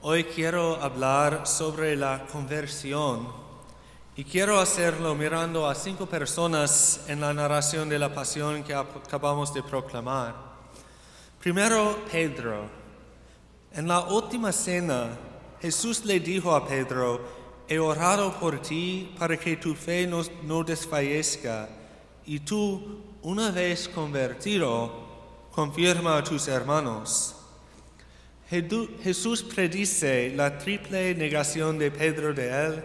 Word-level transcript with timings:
Hoy 0.00 0.22
quiero 0.22 0.80
hablar 0.80 1.44
sobre 1.44 1.96
la 1.96 2.24
conversión 2.30 3.26
y 4.14 4.22
quiero 4.22 4.60
hacerlo 4.60 5.16
mirando 5.16 5.68
a 5.68 5.74
cinco 5.74 6.06
personas 6.06 7.00
en 7.08 7.20
la 7.20 7.34
narración 7.34 7.88
de 7.88 7.98
la 7.98 8.14
pasión 8.14 8.62
que 8.62 8.72
acabamos 8.72 9.52
de 9.52 9.60
proclamar. 9.64 10.36
Primero, 11.40 11.98
Pedro. 12.12 12.70
En 13.72 13.88
la 13.88 14.02
última 14.02 14.52
cena, 14.52 15.18
Jesús 15.60 16.04
le 16.04 16.20
dijo 16.20 16.54
a 16.54 16.64
Pedro, 16.64 17.20
he 17.66 17.80
orado 17.80 18.32
por 18.38 18.62
ti 18.62 19.12
para 19.18 19.36
que 19.36 19.56
tu 19.56 19.74
fe 19.74 20.06
no, 20.06 20.22
no 20.44 20.62
desfallezca 20.62 21.68
y 22.24 22.38
tú, 22.38 23.00
una 23.22 23.50
vez 23.50 23.88
convertido, 23.88 24.92
confirma 25.50 26.18
a 26.18 26.22
tus 26.22 26.46
hermanos. 26.46 27.34
Jesús 28.48 29.42
predice 29.42 30.32
la 30.34 30.56
triple 30.56 31.14
negación 31.14 31.78
de 31.78 31.90
Pedro 31.90 32.32
de 32.32 32.48
él. 32.48 32.84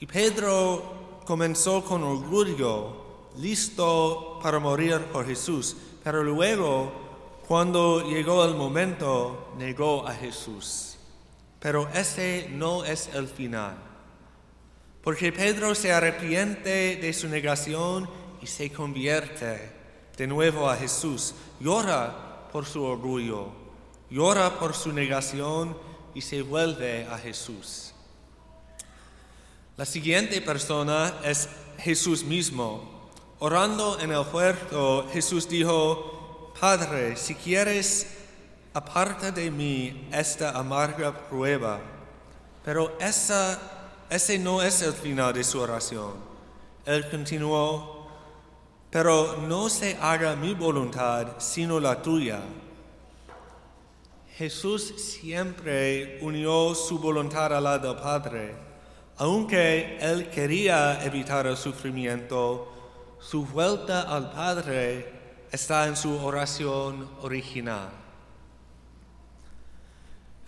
Y 0.00 0.06
Pedro 0.06 1.20
comenzó 1.24 1.84
con 1.84 2.02
orgullo, 2.02 3.28
listo 3.38 4.40
para 4.42 4.58
morir 4.58 4.98
por 5.12 5.26
Jesús, 5.26 5.76
pero 6.02 6.24
luego, 6.24 6.90
cuando 7.46 8.02
llegó 8.08 8.44
el 8.44 8.56
momento, 8.56 9.52
negó 9.56 10.06
a 10.08 10.12
Jesús. 10.12 10.96
Pero 11.60 11.88
ese 11.94 12.48
no 12.50 12.84
es 12.84 13.10
el 13.14 13.28
final, 13.28 13.76
porque 15.02 15.32
Pedro 15.32 15.76
se 15.76 15.92
arrepiente 15.92 16.96
de 16.96 17.12
su 17.12 17.28
negación 17.28 18.10
y 18.42 18.46
se 18.46 18.72
convierte 18.72 19.70
de 20.16 20.26
nuevo 20.26 20.68
a 20.68 20.76
Jesús, 20.76 21.34
llora 21.60 22.48
por 22.50 22.66
su 22.66 22.82
orgullo 22.82 23.67
llora 24.10 24.58
por 24.58 24.74
su 24.74 24.92
negación 24.92 25.76
y 26.14 26.20
se 26.20 26.42
vuelve 26.42 27.06
a 27.06 27.18
Jesús. 27.18 27.92
La 29.76 29.84
siguiente 29.84 30.40
persona 30.40 31.14
es 31.24 31.48
Jesús 31.78 32.24
mismo. 32.24 33.10
Orando 33.38 34.00
en 34.00 34.10
el 34.10 34.24
puerto, 34.24 35.06
Jesús 35.12 35.48
dijo, 35.48 36.52
Padre, 36.60 37.16
si 37.16 37.36
quieres, 37.36 38.16
aparta 38.74 39.30
de 39.30 39.50
mí 39.50 40.08
esta 40.12 40.58
amarga 40.58 41.28
prueba. 41.28 41.80
Pero 42.64 42.96
esa, 42.98 43.58
ese 44.10 44.38
no 44.38 44.60
es 44.62 44.82
el 44.82 44.92
final 44.92 45.32
de 45.32 45.44
su 45.44 45.60
oración. 45.60 46.14
Él 46.84 47.08
continuó, 47.08 48.08
pero 48.90 49.36
no 49.46 49.68
se 49.68 49.96
haga 50.00 50.34
mi 50.34 50.54
voluntad, 50.54 51.38
sino 51.38 51.78
la 51.78 52.02
tuya. 52.02 52.40
Jesús 54.38 54.94
siempre 54.96 56.20
unió 56.22 56.72
su 56.72 57.00
voluntad 57.00 57.52
a 57.52 57.60
la 57.60 57.76
del 57.76 57.96
Padre. 57.96 58.54
Aunque 59.16 59.98
él 60.00 60.30
quería 60.30 61.04
evitar 61.04 61.48
el 61.48 61.56
sufrimiento, 61.56 62.72
su 63.18 63.44
vuelta 63.44 64.02
al 64.02 64.30
Padre 64.30 65.12
está 65.50 65.88
en 65.88 65.96
su 65.96 66.16
oración 66.24 67.10
original. 67.22 67.90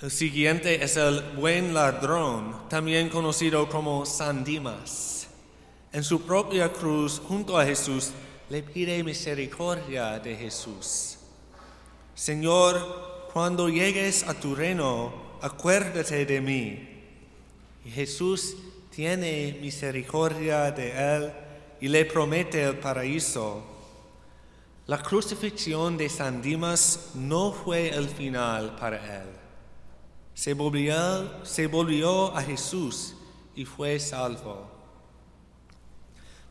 El 0.00 0.12
siguiente 0.12 0.84
es 0.84 0.96
el 0.96 1.22
buen 1.34 1.74
ladrón, 1.74 2.68
también 2.68 3.08
conocido 3.08 3.68
como 3.68 4.06
San 4.06 4.44
Dimas. 4.44 5.26
En 5.92 6.04
su 6.04 6.22
propia 6.22 6.72
cruz, 6.72 7.20
junto 7.26 7.58
a 7.58 7.64
Jesús, 7.64 8.12
le 8.50 8.62
pide 8.62 9.02
misericordia 9.02 10.20
de 10.20 10.36
Jesús. 10.36 11.18
Señor, 12.14 13.09
cuando 13.32 13.68
llegues 13.68 14.26
a 14.26 14.34
tu 14.34 14.54
reino, 14.54 15.12
acuérdate 15.40 16.26
de 16.26 16.40
mí. 16.40 16.88
Y 17.84 17.90
Jesús 17.90 18.56
tiene 18.90 19.58
misericordia 19.60 20.70
de 20.72 21.16
él 21.16 21.32
y 21.80 21.88
le 21.88 22.04
promete 22.04 22.62
el 22.64 22.78
paraíso. 22.78 23.62
La 24.86 25.00
crucifixión 25.00 25.96
de 25.96 26.08
San 26.08 26.42
Dimas 26.42 27.10
no 27.14 27.52
fue 27.52 27.90
el 27.90 28.08
final 28.08 28.74
para 28.74 29.22
él. 29.22 29.28
Se 30.34 30.52
volvió, 30.54 31.44
se 31.44 31.68
volvió 31.68 32.36
a 32.36 32.42
Jesús 32.42 33.14
y 33.54 33.64
fue 33.64 34.00
salvo. 34.00 34.68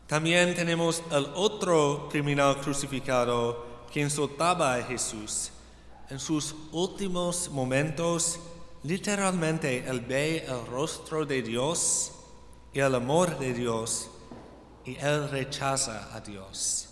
También 0.06 0.54
tenemos 0.54 1.02
el 1.12 1.26
otro 1.34 2.08
criminal 2.10 2.58
crucificado 2.60 3.84
que 3.92 4.00
insultaba 4.00 4.74
a 4.74 4.82
Jesús 4.82 5.52
en 6.10 6.18
sus 6.18 6.56
últimos 6.72 7.50
momentos, 7.50 8.40
literalmente 8.82 9.84
Él 9.88 10.00
ve 10.00 10.44
el 10.44 10.66
rostro 10.66 11.24
de 11.24 11.40
Dios 11.40 12.12
y 12.72 12.80
el 12.80 12.96
amor 12.96 13.38
de 13.38 13.54
Dios 13.54 14.10
y 14.84 14.96
Él 14.96 15.30
rechaza 15.30 16.14
a 16.14 16.20
Dios. 16.20 16.88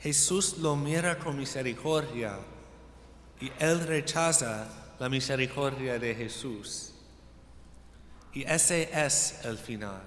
Jesús 0.00 0.58
lo 0.58 0.74
mira 0.74 1.18
con 1.18 1.38
misericordia 1.38 2.38
y 3.40 3.52
Él 3.60 3.86
rechaza 3.86 4.66
la 4.98 5.08
misericordia 5.08 5.98
de 6.00 6.14
Jesús. 6.14 6.94
Y 8.34 8.42
ese 8.42 8.90
es 8.92 9.44
el 9.44 9.58
final. 9.58 10.02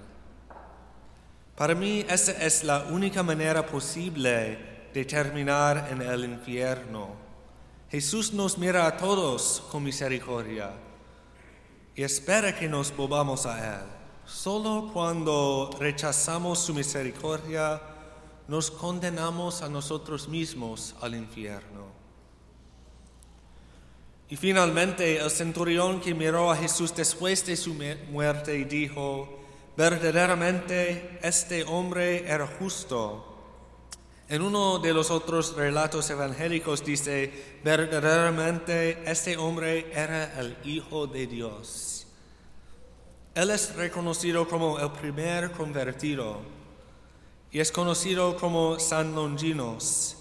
Para 1.56 1.74
mí 1.74 2.04
esa 2.08 2.32
es 2.32 2.62
la 2.62 2.84
única 2.84 3.22
manera 3.22 3.64
posible 3.64 4.88
de 4.92 5.04
terminar 5.06 5.88
en 5.90 6.02
el 6.02 6.24
infierno 6.24 7.31
Jesús 7.92 8.32
nos 8.32 8.56
mira 8.56 8.86
a 8.86 8.96
todos 8.96 9.62
con 9.70 9.84
misericordia 9.84 10.72
y 11.94 12.02
espera 12.02 12.58
que 12.58 12.66
nos 12.66 12.90
volvamos 12.96 13.44
a 13.44 13.82
Él. 13.82 13.86
Solo 14.24 14.88
cuando 14.94 15.68
rechazamos 15.78 16.60
su 16.60 16.72
misericordia, 16.72 17.82
nos 18.48 18.70
condenamos 18.70 19.60
a 19.60 19.68
nosotros 19.68 20.26
mismos 20.26 20.94
al 21.02 21.14
infierno. 21.14 21.84
Y 24.30 24.36
finalmente 24.36 25.18
el 25.18 25.30
centurión 25.30 26.00
que 26.00 26.14
miró 26.14 26.50
a 26.50 26.56
Jesús 26.56 26.96
después 26.96 27.44
de 27.44 27.58
su 27.58 27.74
muerte 28.10 28.64
dijo, 28.64 29.38
verdaderamente 29.76 31.18
este 31.22 31.62
hombre 31.64 32.26
era 32.26 32.46
justo 32.46 33.31
en 34.28 34.42
uno 34.42 34.78
de 34.78 34.94
los 34.94 35.10
otros 35.10 35.54
relatos 35.56 36.08
evangélicos 36.10 36.84
dice, 36.84 37.58
verdaderamente 37.62 39.02
este 39.10 39.36
hombre 39.36 39.90
era 39.92 40.38
el 40.40 40.56
Hijo 40.64 41.06
de 41.06 41.26
Dios. 41.26 42.06
Él 43.34 43.50
es 43.50 43.74
reconocido 43.74 44.46
como 44.48 44.78
el 44.78 44.90
primer 44.92 45.52
convertido 45.52 46.40
y 47.50 47.60
es 47.60 47.72
conocido 47.72 48.36
como 48.36 48.78
San 48.78 49.14
Longinos. 49.14 50.16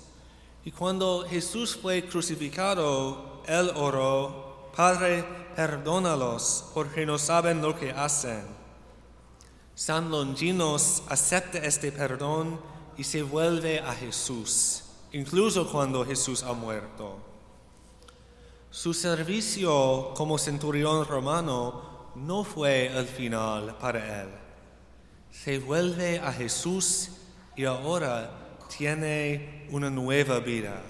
Y 0.64 0.72
cuando 0.72 1.26
Jesús 1.28 1.78
fue 1.82 2.06
crucificado, 2.06 3.42
él 3.48 3.72
oró, 3.76 4.72
Padre, 4.76 5.26
perdónalos 5.56 6.66
porque 6.74 7.06
no 7.06 7.18
saben 7.18 7.62
lo 7.62 7.78
que 7.78 7.92
hacen. 7.92 8.44
San 9.76 10.12
Longinos 10.12 11.04
acepta 11.08 11.58
este 11.60 11.92
perdón 11.92 12.60
y 12.98 13.04
se 13.04 13.24
vuelve 13.24 13.80
a 13.80 13.94
Jesús, 13.94 14.84
incluso 15.12 15.72
cuando 15.72 16.06
Jesús 16.06 16.44
ha 16.44 16.54
muerto. 16.54 17.18
Su 18.70 18.94
servicio 18.94 20.14
como 20.16 20.38
centurión 20.38 21.06
romano 21.06 22.12
no 22.16 22.44
fue 22.44 22.88
el 22.88 23.06
final 23.06 23.78
para 23.80 24.24
él. 24.24 24.30
Se 25.32 25.60
vuelve 25.60 26.20
a 26.20 26.32
Jesús 26.32 27.10
y 27.56 27.66
ahora 27.66 28.58
tiene 28.78 29.68
una 29.72 29.90
nueva 29.90 30.40
vida. 30.40 30.82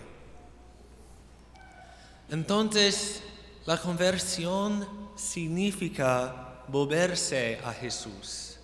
Entonces, 2.29 3.23
la 3.65 3.77
conversión 3.81 4.87
significa 5.15 6.63
volverse 6.67 7.59
a 7.63 7.73
Jesús. 7.73 8.57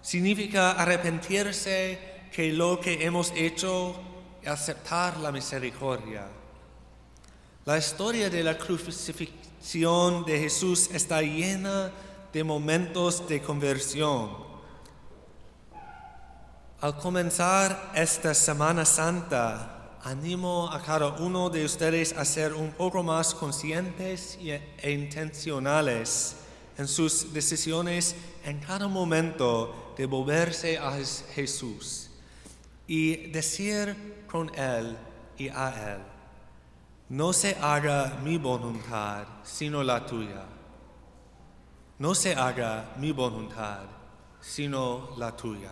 Significa 0.00 0.72
arrepentirse 0.72 2.13
que 2.34 2.52
lo 2.52 2.80
que 2.80 3.04
hemos 3.04 3.30
hecho 3.36 3.94
es 4.42 4.48
aceptar 4.48 5.18
la 5.18 5.30
misericordia. 5.30 6.26
La 7.64 7.78
historia 7.78 8.28
de 8.28 8.42
la 8.42 8.58
crucifixión 8.58 10.24
de 10.24 10.40
Jesús 10.40 10.90
está 10.92 11.22
llena 11.22 11.92
de 12.32 12.42
momentos 12.42 13.28
de 13.28 13.40
conversión. 13.40 14.30
Al 16.80 16.98
comenzar 16.98 17.92
esta 17.94 18.34
Semana 18.34 18.84
Santa, 18.84 19.98
animo 20.02 20.68
a 20.72 20.82
cada 20.82 21.10
uno 21.10 21.48
de 21.50 21.64
ustedes 21.64 22.14
a 22.14 22.24
ser 22.24 22.52
un 22.52 22.72
poco 22.72 23.04
más 23.04 23.32
conscientes 23.32 24.40
e 24.42 24.90
intencionales 24.90 26.34
en 26.76 26.88
sus 26.88 27.32
decisiones 27.32 28.16
en 28.44 28.58
cada 28.58 28.88
momento 28.88 29.94
de 29.96 30.06
volverse 30.06 30.76
a 30.78 30.98
Jesús 31.36 32.10
y 32.86 33.30
decir 33.30 34.24
con 34.26 34.54
Él 34.54 34.96
y 35.36 35.48
a 35.48 35.94
Él, 35.94 36.00
No 37.08 37.32
se 37.32 37.54
haga 37.60 38.18
mi 38.22 38.38
voluntad, 38.38 39.26
sino 39.42 39.82
la 39.82 40.04
tuya. 40.06 40.44
No 41.98 42.14
se 42.14 42.34
haga 42.34 42.94
mi 42.96 43.12
voluntad, 43.12 43.84
sino 44.40 45.10
la 45.16 45.36
tuya. 45.36 45.70